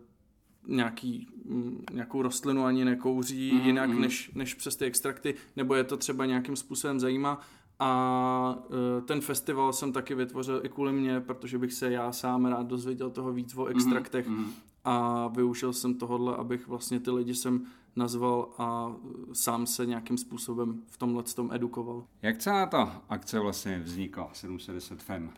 nějaký, 0.76 1.26
mm, 1.44 1.84
nějakou 1.92 2.22
rostlinu 2.22 2.64
ani 2.64 2.84
nekouří 2.84 3.52
mm, 3.52 3.60
jinak 3.60 3.90
mm. 3.90 4.00
Než, 4.00 4.30
než 4.34 4.54
přes 4.54 4.76
ty 4.76 4.84
extrakty, 4.84 5.34
nebo 5.56 5.74
je 5.74 5.84
to 5.84 5.96
třeba 5.96 6.26
nějakým 6.26 6.56
způsobem 6.56 7.00
zajímá. 7.00 7.40
A 7.78 8.58
uh, 8.68 9.04
ten 9.04 9.20
festival 9.20 9.72
jsem 9.72 9.92
taky 9.92 10.14
vytvořil 10.14 10.60
i 10.64 10.68
kvůli 10.68 10.92
mě, 10.92 11.20
protože 11.20 11.58
bych 11.58 11.72
se 11.72 11.90
já 11.90 12.12
sám 12.12 12.46
rád 12.46 12.66
dozvěděl 12.66 13.10
toho 13.10 13.32
víc 13.32 13.56
o 13.56 13.66
extraktech 13.66 14.28
mm, 14.28 14.50
a 14.84 15.28
využil 15.28 15.72
jsem 15.72 15.94
tohle, 15.94 16.36
abych 16.36 16.68
vlastně 16.68 17.00
ty 17.00 17.10
lidi 17.10 17.34
jsem 17.34 17.66
nazval 17.96 18.48
a 18.58 18.96
sám 19.32 19.66
se 19.66 19.86
nějakým 19.86 20.18
způsobem 20.18 20.82
v 20.86 20.96
tomhle 20.96 21.22
tom 21.22 21.52
edukoval. 21.52 22.04
Jak 22.22 22.38
celá 22.38 22.66
ta 22.66 23.02
akce 23.08 23.38
vlastně 23.38 23.78
vznikla, 23.78 24.30
710 24.32 25.02
FEM? 25.02 25.32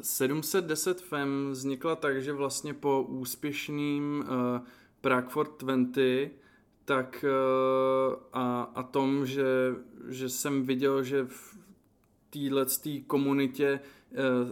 710 0.00 1.00
FEM 1.00 1.48
vznikla 1.50 1.96
tak, 1.96 2.22
že 2.22 2.32
vlastně 2.32 2.74
po 2.74 3.02
úspěšným 3.02 4.24
uh, 4.28 4.66
Prague 5.00 5.30
for 5.30 5.56
20 5.58 6.30
tak 6.86 7.24
uh, 7.24 8.14
a, 8.32 8.62
a 8.74 8.82
tom, 8.82 9.26
že, 9.26 9.44
že 10.08 10.28
jsem 10.28 10.62
viděl, 10.62 11.02
že 11.02 11.24
v 11.24 11.58
téhle 12.30 12.66
komunitě 13.06 13.80
uh, 14.10 14.50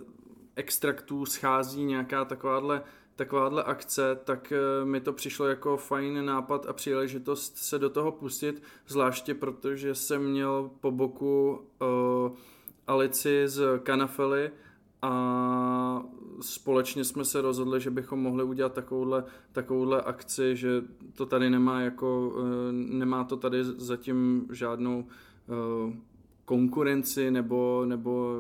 extraktů 0.57 1.27
schází 1.27 1.85
nějaká 1.85 2.25
takováhle 2.25 2.83
takováhle 3.17 3.63
akce, 3.63 4.19
tak 4.25 4.53
mi 4.85 5.01
to 5.01 5.13
přišlo 5.13 5.47
jako 5.47 5.77
fajn 5.77 6.25
nápad 6.25 6.67
a 6.67 6.73
příležitost 6.73 7.57
se 7.57 7.79
do 7.79 7.91
toho 7.91 8.13
pustit, 8.13 8.63
zvláště 8.87 9.35
protože 9.35 9.95
jsem 9.95 10.25
měl 10.25 10.71
po 10.81 10.91
boku 10.91 11.63
uh, 11.81 12.37
Alici 12.87 13.43
z 13.47 13.79
Kanafely, 13.83 14.51
a 15.05 16.05
společně 16.41 17.05
jsme 17.05 17.25
se 17.25 17.41
rozhodli, 17.41 17.81
že 17.81 17.91
bychom 17.91 18.21
mohli 18.21 18.45
udělat 18.45 18.73
takovouhle, 18.73 19.25
takovouhle 19.53 20.03
akci, 20.03 20.57
že 20.57 20.83
to 21.15 21.27
tady 21.27 21.51
nemá 21.51 21.81
jako, 21.81 22.37
eh, 22.39 22.73
nemá 22.73 23.25
to 23.25 23.37
tady 23.37 23.65
zatím 23.65 24.47
žádnou 24.53 25.07
eh, 25.09 25.97
konkurenci 26.45 27.31
nebo, 27.31 27.85
nebo 27.87 28.37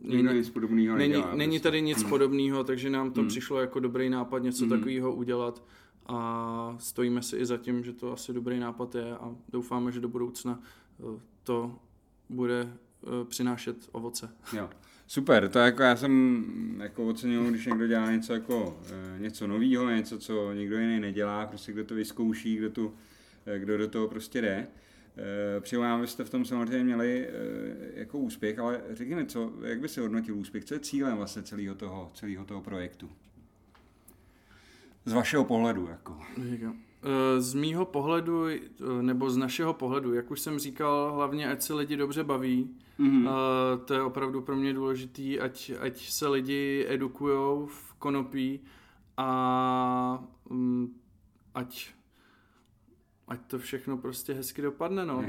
Není, 0.00 0.34
nic 0.34 0.50
podobného 0.50 0.96
není, 0.96 1.24
není 1.34 1.60
tady 1.60 1.82
nic 1.82 2.00
hmm. 2.00 2.10
podobného, 2.10 2.64
takže 2.64 2.90
nám 2.90 3.10
to 3.10 3.20
hmm. 3.20 3.28
přišlo 3.28 3.60
jako 3.60 3.80
dobrý 3.80 4.10
nápad 4.10 4.42
něco 4.42 4.64
hmm. 4.64 4.70
takového 4.70 5.14
udělat 5.14 5.62
a 6.06 6.76
stojíme 6.78 7.22
si 7.22 7.36
i 7.36 7.46
za 7.46 7.56
tím, 7.56 7.84
že 7.84 7.92
to 7.92 8.12
asi 8.12 8.32
dobrý 8.32 8.58
nápad 8.58 8.94
je 8.94 9.16
a 9.16 9.34
doufáme, 9.52 9.92
že 9.92 10.00
do 10.00 10.08
budoucna 10.08 10.60
eh, 11.00 11.20
to 11.42 11.78
bude 12.28 12.72
přinášet 13.28 13.88
ovoce. 13.92 14.36
Jo. 14.52 14.68
Super, 15.06 15.48
to 15.48 15.58
jako 15.58 15.82
já 15.82 15.96
jsem 15.96 16.44
jako 16.82 17.06
ocenil, 17.06 17.50
když 17.50 17.66
někdo 17.66 17.86
dělá 17.86 18.10
něco 18.12 18.32
jako 18.32 18.80
e, 19.16 19.18
něco 19.18 19.46
nového, 19.46 19.90
něco, 19.90 20.18
co 20.18 20.52
někdo 20.52 20.78
jiný 20.78 21.00
nedělá, 21.00 21.46
prostě 21.46 21.72
kdo 21.72 21.84
to 21.84 21.94
vyzkouší, 21.94 22.56
kdo, 22.56 22.70
tu, 22.70 22.94
e, 23.46 23.58
kdo 23.58 23.78
do 23.78 23.88
toho 23.88 24.08
prostě 24.08 24.40
jde. 24.40 24.66
Eh, 25.18 25.60
Přijímám, 25.60 26.06
jste 26.06 26.24
v 26.24 26.30
tom 26.30 26.44
samozřejmě 26.44 26.84
měli 26.84 27.28
jako 27.94 28.18
úspěch, 28.18 28.58
ale 28.58 28.80
řekněme, 28.90 29.26
co, 29.26 29.52
jak 29.62 29.80
by 29.80 29.88
se 29.88 30.00
hodnotil 30.00 30.36
úspěch, 30.36 30.64
co 30.64 30.74
je 30.74 30.80
cílem 30.80 31.16
vlastně 31.16 31.42
celého 31.42 31.74
toho, 31.74 32.10
celého 32.14 32.44
toho 32.44 32.60
projektu? 32.60 33.10
Z 35.04 35.12
vašeho 35.12 35.44
pohledu, 35.44 35.86
jako. 35.86 36.20
Z 37.38 37.54
mýho 37.54 37.84
pohledu, 37.84 38.44
nebo 39.00 39.30
z 39.30 39.36
našeho 39.36 39.74
pohledu, 39.74 40.14
jak 40.14 40.30
už 40.30 40.40
jsem 40.40 40.58
říkal, 40.58 41.12
hlavně 41.14 41.48
ať 41.48 41.62
se 41.62 41.74
lidi 41.74 41.96
dobře 41.96 42.24
baví, 42.24 42.76
Mm-hmm. 43.00 43.26
Uh, 43.26 43.84
to 43.84 43.94
je 43.94 44.02
opravdu 44.02 44.42
pro 44.42 44.56
mě 44.56 44.72
důležitý, 44.72 45.40
ať, 45.40 45.72
ať 45.80 46.08
se 46.08 46.28
lidi 46.28 46.86
edukují 46.88 47.66
v 47.68 47.94
konopí 47.98 48.60
a 49.16 50.24
um, 50.50 50.94
ať 51.54 51.90
ať 53.28 53.40
to 53.46 53.58
všechno 53.58 53.96
prostě 53.96 54.32
hezky 54.32 54.62
dopadne, 54.62 55.06
no. 55.06 55.24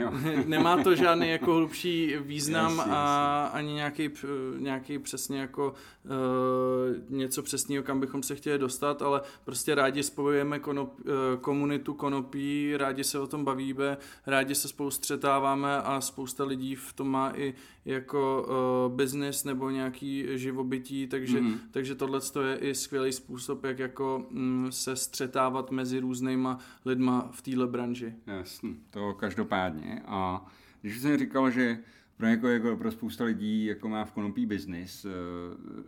Nemá 0.45 0.83
to 0.83 0.95
žádný 0.95 1.29
jako 1.29 1.53
hlubší 1.53 2.15
význam 2.19 2.77
jasně, 2.77 2.93
a 2.93 3.41
jasně. 3.43 3.59
ani 3.59 3.73
nějaký, 3.73 4.09
nějaký 4.57 4.99
přesně 4.99 5.39
jako 5.39 5.73
uh, 6.05 7.17
něco 7.17 7.43
přesného, 7.43 7.83
kam 7.83 7.99
bychom 7.99 8.23
se 8.23 8.35
chtěli 8.35 8.59
dostat, 8.59 9.01
ale 9.01 9.21
prostě 9.45 9.75
rádi 9.75 10.03
spojujeme 10.03 10.59
konop, 10.59 10.99
uh, 10.99 11.05
komunitu 11.41 11.93
konopí, 11.93 12.77
rádi 12.77 13.03
se 13.03 13.19
o 13.19 13.27
tom 13.27 13.45
bavíme, 13.45 13.97
rádi 14.25 14.55
se 14.55 14.67
spolu 14.67 14.91
střetáváme 14.91 15.81
a 15.81 16.01
spousta 16.01 16.43
lidí 16.43 16.75
v 16.75 16.93
tom 16.93 17.07
má 17.07 17.31
i 17.35 17.53
jako 17.85 18.47
uh, 18.87 18.95
business 18.95 19.43
nebo 19.43 19.69
nějaký 19.69 20.25
živobytí, 20.29 21.07
takže, 21.07 21.41
mm-hmm. 21.41 21.57
takže 21.71 21.95
tohle 21.95 22.19
je 22.49 22.57
i 22.57 22.75
skvělý 22.75 23.11
způsob, 23.11 23.63
jak 23.63 23.79
jako 23.79 24.25
um, 24.31 24.67
se 24.69 24.95
střetávat 24.95 25.71
mezi 25.71 25.99
různýma 25.99 26.59
lidma 26.85 27.29
v 27.31 27.41
téhle 27.41 27.67
branži. 27.67 27.86
Jasně, 28.27 28.69
to 28.89 29.13
každopádně. 29.13 30.01
A 30.05 30.45
když 30.81 30.99
jsem 30.99 31.17
říkal, 31.17 31.51
že 31.51 31.79
pro 32.17 32.27
někoho, 32.27 32.53
jako 32.53 32.77
pro 32.77 32.91
spousta 32.91 33.23
lidí, 33.23 33.65
jako 33.65 33.89
má 33.89 34.05
v 34.05 34.11
konopí 34.11 34.45
biznis, 34.45 35.05
uh, 35.05 35.11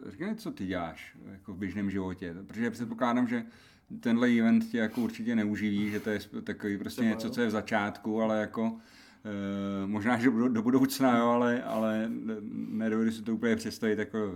řekni, 0.09 0.35
co 0.35 0.51
ty 0.51 0.65
děláš 0.65 1.17
jako 1.31 1.53
v 1.53 1.57
běžném 1.57 1.91
životě, 1.91 2.35
protože 2.47 2.71
předpokládám, 2.71 3.27
že 3.27 3.43
tenhle 3.99 4.29
event 4.29 4.69
tě 4.71 4.77
jako 4.77 5.01
určitě 5.01 5.35
neuživí, 5.35 5.91
že 5.91 5.99
to 5.99 6.09
je 6.09 6.19
takový 6.43 6.77
prostě 6.77 7.01
něco, 7.01 7.29
co 7.29 7.41
je 7.41 7.47
v 7.47 7.51
začátku, 7.51 8.21
ale 8.21 8.39
jako 8.39 8.79
Eh, 9.25 9.87
možná, 9.87 10.17
že 10.17 10.29
do, 10.29 10.49
do 10.49 10.61
budoucna, 10.61 11.17
jo, 11.17 11.25
ale, 11.25 11.63
ale 11.63 12.11
nedovedu 12.51 13.11
si 13.11 13.21
to 13.21 13.33
úplně 13.33 13.55
představit 13.55 13.99
jako 13.99 14.35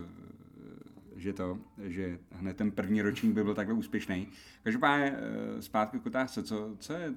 že 1.15 1.33
to, 1.33 1.59
že 1.83 2.19
hned 2.31 2.57
ten 2.57 2.71
první 2.71 3.01
ročník 3.01 3.33
by 3.33 3.43
byl 3.43 3.55
takhle 3.55 3.75
úspěšný. 3.75 4.27
Každopádně 4.63 5.17
zpátky 5.59 5.99
k 5.99 6.05
otázce, 6.05 6.43
co, 6.43 6.75
co, 6.79 6.93
je, 6.93 7.13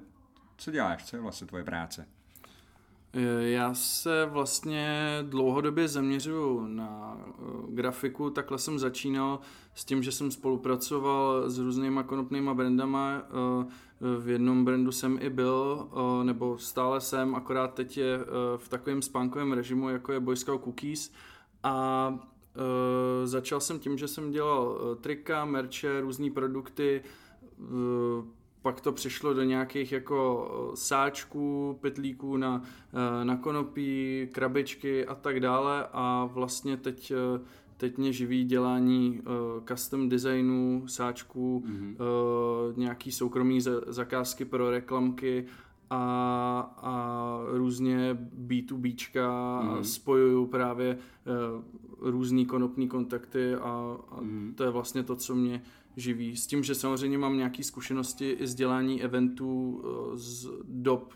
co 0.57 0.71
děláš, 0.71 1.05
co 1.05 1.15
je 1.15 1.21
vlastně 1.21 1.47
tvoje 1.47 1.63
práce? 1.63 2.07
Já 3.39 3.73
se 3.73 4.25
vlastně 4.25 5.19
dlouhodobě 5.21 5.87
zaměřuju 5.87 6.67
na 6.67 7.17
grafiku, 7.69 8.29
takhle 8.29 8.57
jsem 8.57 8.79
začínal 8.79 9.39
s 9.73 9.85
tím, 9.85 10.03
že 10.03 10.11
jsem 10.11 10.31
spolupracoval 10.31 11.49
s 11.49 11.59
různýma 11.59 12.03
konopnýma 12.03 12.53
brandama, 12.53 13.21
v 14.19 14.29
jednom 14.29 14.65
brandu 14.65 14.91
jsem 14.91 15.19
i 15.21 15.29
byl, 15.29 15.89
nebo 16.23 16.57
stále 16.57 17.01
jsem, 17.01 17.35
akorát 17.35 17.73
teď 17.73 17.97
je 17.97 18.19
v 18.57 18.69
takovém 18.69 19.01
spánkovém 19.01 19.51
režimu, 19.51 19.89
jako 19.89 20.13
je 20.13 20.19
Boy 20.19 20.37
Scout 20.37 20.63
Cookies. 20.63 21.11
A 21.63 22.13
začal 23.23 23.59
jsem 23.59 23.79
tím, 23.79 23.97
že 23.97 24.07
jsem 24.07 24.31
dělal 24.31 24.77
trika, 25.01 25.45
merče, 25.45 26.01
různé 26.01 26.31
produkty, 26.31 27.03
pak 28.61 28.81
to 28.81 28.91
přišlo 28.91 29.33
do 29.33 29.43
nějakých 29.43 29.91
jako 29.91 30.71
sáčků, 30.75 31.77
pytlíků 31.81 32.37
na, 32.37 32.63
na 33.23 33.37
konopí, 33.37 34.27
krabičky 34.31 35.05
a 35.05 35.15
tak 35.15 35.39
dále 35.39 35.87
a 35.93 36.29
vlastně 36.33 36.77
teď 36.77 37.13
Teď 37.77 37.97
mě 37.97 38.13
živí 38.13 38.43
dělání 38.43 39.21
custom 39.67 40.09
designů, 40.09 40.83
sáčků, 40.87 41.63
mm-hmm. 41.65 41.95
nějaký 42.77 43.11
soukromý 43.11 43.61
zakázky 43.87 44.45
pro 44.45 44.71
reklamky 44.71 45.45
a, 45.89 46.75
a 46.77 47.39
různě 47.47 48.17
B2Bčka 48.47 49.29
mm-hmm. 49.61 49.73
mhm. 49.73 49.83
spojuju 49.83 50.45
právě 50.45 50.97
různý 51.99 52.45
konopní 52.45 52.87
kontakty 52.87 53.55
a, 53.55 53.97
a 54.11 54.21
mm-hmm. 54.21 54.53
to 54.53 54.63
je 54.63 54.69
vlastně 54.69 55.03
to, 55.03 55.15
co 55.15 55.35
mě 55.35 55.61
živí. 55.97 56.37
S 56.37 56.47
tím, 56.47 56.63
že 56.63 56.75
samozřejmě 56.75 57.17
mám 57.17 57.37
nějaké 57.37 57.63
zkušenosti 57.63 58.31
i 58.31 58.47
z 58.47 58.55
dělání 58.55 59.03
eventů 59.03 59.81
uh, 59.83 60.15
z 60.15 60.49
dob 60.63 61.13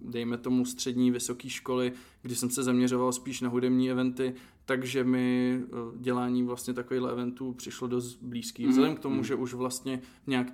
dejme 0.00 0.38
tomu 0.38 0.64
střední, 0.64 1.10
vysoké 1.10 1.48
školy, 1.48 1.92
kdy 2.22 2.36
jsem 2.36 2.50
se 2.50 2.62
zaměřoval 2.62 3.12
spíš 3.12 3.40
na 3.40 3.48
hudební 3.48 3.90
eventy, 3.90 4.34
takže 4.64 5.04
mi 5.04 5.60
eh, 5.62 5.68
dělání 5.96 6.42
vlastně 6.42 6.74
takovýchhle 6.74 7.12
eventů 7.12 7.52
přišlo 7.52 7.88
dost 7.88 8.18
blízký. 8.22 8.64
Mm. 8.64 8.70
Vzhledem 8.70 8.96
k 8.96 9.00
tomu, 9.00 9.16
mm. 9.16 9.24
že 9.24 9.34
už 9.34 9.54
vlastně 9.54 10.00
nějak 10.26 10.50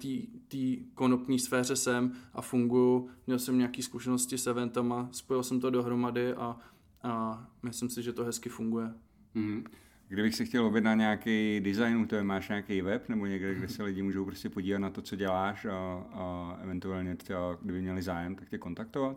té 0.48 0.58
konopní 0.94 1.38
sféře 1.38 1.76
jsem 1.76 2.12
a 2.32 2.42
funguju, 2.42 3.08
měl 3.26 3.38
jsem 3.38 3.58
nějaké 3.58 3.82
zkušenosti 3.82 4.38
s 4.38 4.46
eventama, 4.46 5.08
spojil 5.12 5.42
jsem 5.42 5.60
to 5.60 5.70
dohromady 5.70 6.34
a, 6.34 6.56
a 7.02 7.46
myslím 7.62 7.88
si, 7.88 8.02
že 8.02 8.12
to 8.12 8.24
hezky 8.24 8.48
funguje. 8.48 8.94
Mm. 9.34 9.64
Kdybych 10.08 10.34
si 10.34 10.46
chtěl 10.46 10.66
objednat 10.66 10.94
nějaký 10.94 11.60
design, 11.60 12.06
to 12.06 12.16
je, 12.16 12.22
máš 12.22 12.48
nějaký 12.48 12.82
web 12.82 13.08
nebo 13.08 13.26
někde, 13.26 13.54
kde 13.54 13.68
se 13.68 13.82
lidi 13.82 14.02
můžou 14.02 14.24
prostě 14.24 14.48
podívat 14.48 14.78
na 14.78 14.90
to, 14.90 15.02
co 15.02 15.16
děláš 15.16 15.64
a, 15.64 16.04
a 16.12 16.56
eventuálně 16.62 17.16
třeba, 17.16 17.58
kdyby 17.62 17.80
měli 17.80 18.02
zájem, 18.02 18.34
tak 18.34 18.48
tě 18.48 18.58
kontaktovat? 18.58 19.16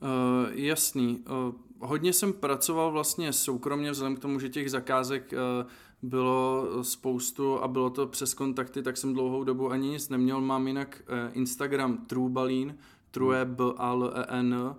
Uh, 0.00 0.08
jasný. 0.52 1.18
Uh, 1.18 1.54
hodně 1.78 2.12
jsem 2.12 2.32
pracoval 2.32 2.92
vlastně 2.92 3.32
soukromně, 3.32 3.90
vzhledem 3.90 4.16
k 4.16 4.20
tomu, 4.20 4.40
že 4.40 4.48
těch 4.48 4.70
zakázek 4.70 5.32
uh, 5.32 5.70
bylo 6.02 6.68
spoustu 6.84 7.58
a 7.58 7.68
bylo 7.68 7.90
to 7.90 8.06
přes 8.06 8.34
kontakty, 8.34 8.82
tak 8.82 8.96
jsem 8.96 9.14
dlouhou 9.14 9.44
dobu 9.44 9.70
ani 9.70 9.88
nic 9.88 10.08
neměl. 10.08 10.40
Mám 10.40 10.66
jinak 10.66 11.02
uh, 11.08 11.16
Instagram 11.32 11.96
Truebalín, 11.96 12.76
True 13.10 13.44
B 13.44 13.64
A 13.76 13.90
L 13.90 14.12
E 14.14 14.26
N 14.28 14.74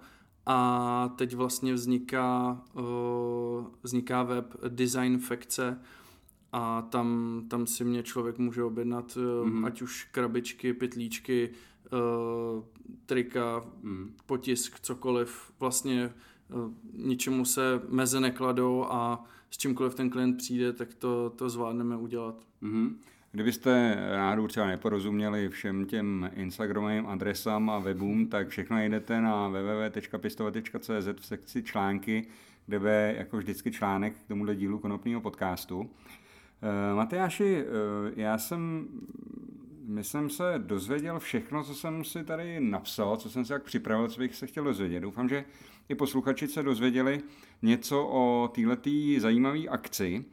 a 0.51 1.13
teď 1.15 1.35
vlastně 1.35 1.73
vzniká, 1.73 2.61
uh, 2.73 3.65
vzniká 3.83 4.23
web 4.23 4.55
Design 4.67 5.17
Fekce 5.17 5.81
a 6.51 6.81
tam, 6.81 7.41
tam 7.47 7.67
si 7.67 7.83
mě 7.83 8.03
člověk 8.03 8.37
může 8.37 8.63
objednat 8.63 9.07
mm-hmm. 9.15 9.65
ať 9.65 9.81
už 9.81 10.07
krabičky, 10.11 10.73
pytlíčky, 10.73 11.49
uh, 11.93 12.63
trika, 13.05 13.65
mm. 13.81 14.15
potisk, 14.25 14.79
cokoliv, 14.79 15.51
vlastně 15.59 16.13
ničemu 16.93 17.45
se 17.45 17.81
meze 17.89 18.19
nekladou 18.19 18.85
a 18.89 19.25
s 19.49 19.57
čímkoliv 19.57 19.95
ten 19.95 20.09
klient 20.09 20.37
přijde, 20.37 20.73
tak 20.73 20.93
to, 20.93 21.29
to 21.35 21.49
zvládneme 21.49 21.97
udělat. 21.97 22.45
Mm-hmm. 22.61 22.95
Kdybyste 23.31 23.95
náhodou 24.11 24.47
třeba 24.47 24.67
neporozuměli 24.67 25.49
všem 25.49 25.85
těm 25.85 26.29
Instagramovým 26.33 27.07
adresám 27.07 27.69
a 27.69 27.79
webům, 27.79 28.27
tak 28.27 28.47
všechno 28.47 28.75
najdete 28.75 29.21
na 29.21 29.47
www.pistova.cz 29.47 31.07
v 31.19 31.25
sekci 31.25 31.63
články, 31.63 32.27
kde 32.65 32.91
je 32.91 33.15
jako 33.17 33.37
vždycky 33.37 33.71
článek 33.71 34.13
k 34.13 34.27
tomuhle 34.27 34.55
dílu 34.55 34.79
konopního 34.79 35.21
podcastu. 35.21 35.79
Uh, 35.79 35.87
Matyáši, 36.95 37.63
uh, 37.63 38.19
já 38.19 38.37
jsem 38.37 38.87
myslím 39.85 40.29
se 40.29 40.53
dozvěděl 40.57 41.19
všechno, 41.19 41.63
co 41.63 41.75
jsem 41.75 42.03
si 42.03 42.23
tady 42.23 42.59
napsal, 42.59 43.17
co 43.17 43.29
jsem 43.29 43.45
si 43.45 43.53
jak 43.53 43.63
připravil, 43.63 44.07
co 44.07 44.19
bych 44.19 44.35
se 44.35 44.47
chtěl 44.47 44.63
dozvědět. 44.63 44.99
Doufám, 44.99 45.29
že 45.29 45.45
i 45.89 45.95
posluchači 45.95 46.47
se 46.47 46.63
dozvěděli 46.63 47.21
něco 47.61 48.07
o 48.07 48.51
této 48.55 48.89
zajímavé 49.19 49.67
akci. 49.67 50.25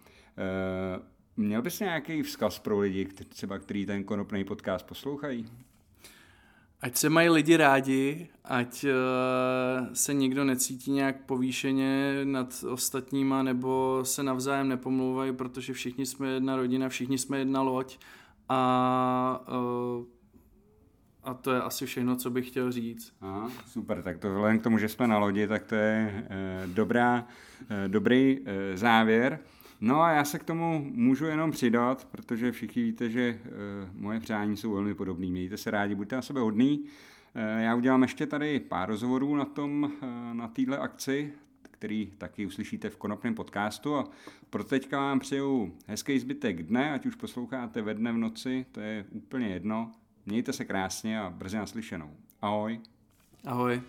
Měl 1.37 1.63
bys 1.63 1.81
nějaký 1.81 2.23
vzkaz 2.23 2.59
pro 2.59 2.79
lidi, 2.79 3.05
třeba 3.29 3.59
který 3.59 3.87
ten 3.87 4.05
konopný 4.05 4.45
podcast 4.45 4.87
poslouchají? 4.87 5.47
Ať 6.81 6.97
se 6.97 7.09
mají 7.11 7.29
lidi 7.29 7.57
rádi, 7.57 8.29
ať 8.45 8.85
uh, 8.85 8.91
se 9.93 10.15
nikdo 10.15 10.45
necítí 10.45 10.91
nějak 10.91 11.25
povýšeně 11.27 12.21
nad 12.25 12.65
ostatníma, 12.71 13.43
nebo 13.43 14.01
se 14.03 14.23
navzájem 14.23 14.69
nepomlouvají, 14.69 15.33
protože 15.33 15.73
všichni 15.73 16.07
jsme 16.07 16.29
jedna 16.29 16.57
rodina, 16.57 16.89
všichni 16.89 17.19
jsme 17.19 17.39
jedna 17.39 17.63
loď 17.63 17.99
a, 18.49 19.45
uh, 19.49 20.05
a 21.25 21.35
to 21.35 21.53
je 21.53 21.63
asi 21.63 21.87
všechno, 21.87 22.17
co 22.17 22.31
bych 22.31 22.49
chtěl 22.49 22.73
říct. 22.73 23.13
Aha, 23.21 23.51
super, 23.67 24.03
tak 24.03 24.19
to 24.19 24.29
vzhledem 24.29 24.59
k 24.59 24.63
tomu, 24.63 24.79
že 24.79 24.89
jsme 24.89 25.07
na 25.07 25.19
lodi, 25.19 25.47
tak 25.47 25.65
to 25.65 25.75
je 25.75 26.27
uh, 26.67 26.75
dobrá, 26.75 27.27
uh, 27.61 27.67
dobrý 27.89 28.41
uh, 28.41 28.47
závěr. 28.75 29.39
No 29.81 30.03
a 30.03 30.11
já 30.11 30.25
se 30.25 30.39
k 30.39 30.45
tomu 30.45 30.91
můžu 30.95 31.25
jenom 31.25 31.51
přidat, 31.51 32.09
protože 32.11 32.53
všichni 32.53 32.83
víte, 32.83 33.11
že 33.11 33.41
uh, 33.45 34.01
moje 34.03 34.21
přání 34.21 34.57
jsou 34.57 34.73
velmi 34.73 34.95
podobné. 34.95 35.27
Mějte 35.27 35.57
se 35.57 35.71
rádi, 35.71 35.95
buďte 35.95 36.17
na 36.17 36.23
sebe 36.23 36.41
hodný. 36.41 36.81
Uh, 36.81 37.63
já 37.63 37.75
udělám 37.75 38.03
ještě 38.03 38.27
tady 38.27 38.61
pár 38.61 38.89
rozhovorů 38.89 39.37
na 39.37 39.45
tom, 39.45 39.93
uh, 40.03 40.09
na 40.35 40.49
téhle 40.49 40.79
akci, 40.79 41.33
který 41.63 42.13
taky 42.19 42.47
uslyšíte 42.47 42.91
v 42.91 42.97
konopném 42.97 43.35
podcastu. 43.35 43.97
A 43.97 44.09
pro 44.51 44.65
teďka 44.65 44.99
vám 44.99 45.21
přeju 45.21 45.75
hezký 45.87 46.19
zbytek 46.19 46.63
dne, 46.63 46.93
ať 46.93 47.07
už 47.07 47.15
posloucháte 47.15 47.83
ve 47.83 47.95
dne 47.95 48.13
v 48.13 48.17
noci, 48.17 48.67
to 48.73 48.81
je 48.81 49.05
úplně 49.11 49.47
jedno. 49.47 49.93
Mějte 50.27 50.53
se 50.53 50.65
krásně 50.65 51.21
a 51.21 51.31
brzy 51.31 51.57
naslyšenou. 51.57 52.11
Ahoj. 52.43 52.81
Ahoj. 53.45 53.83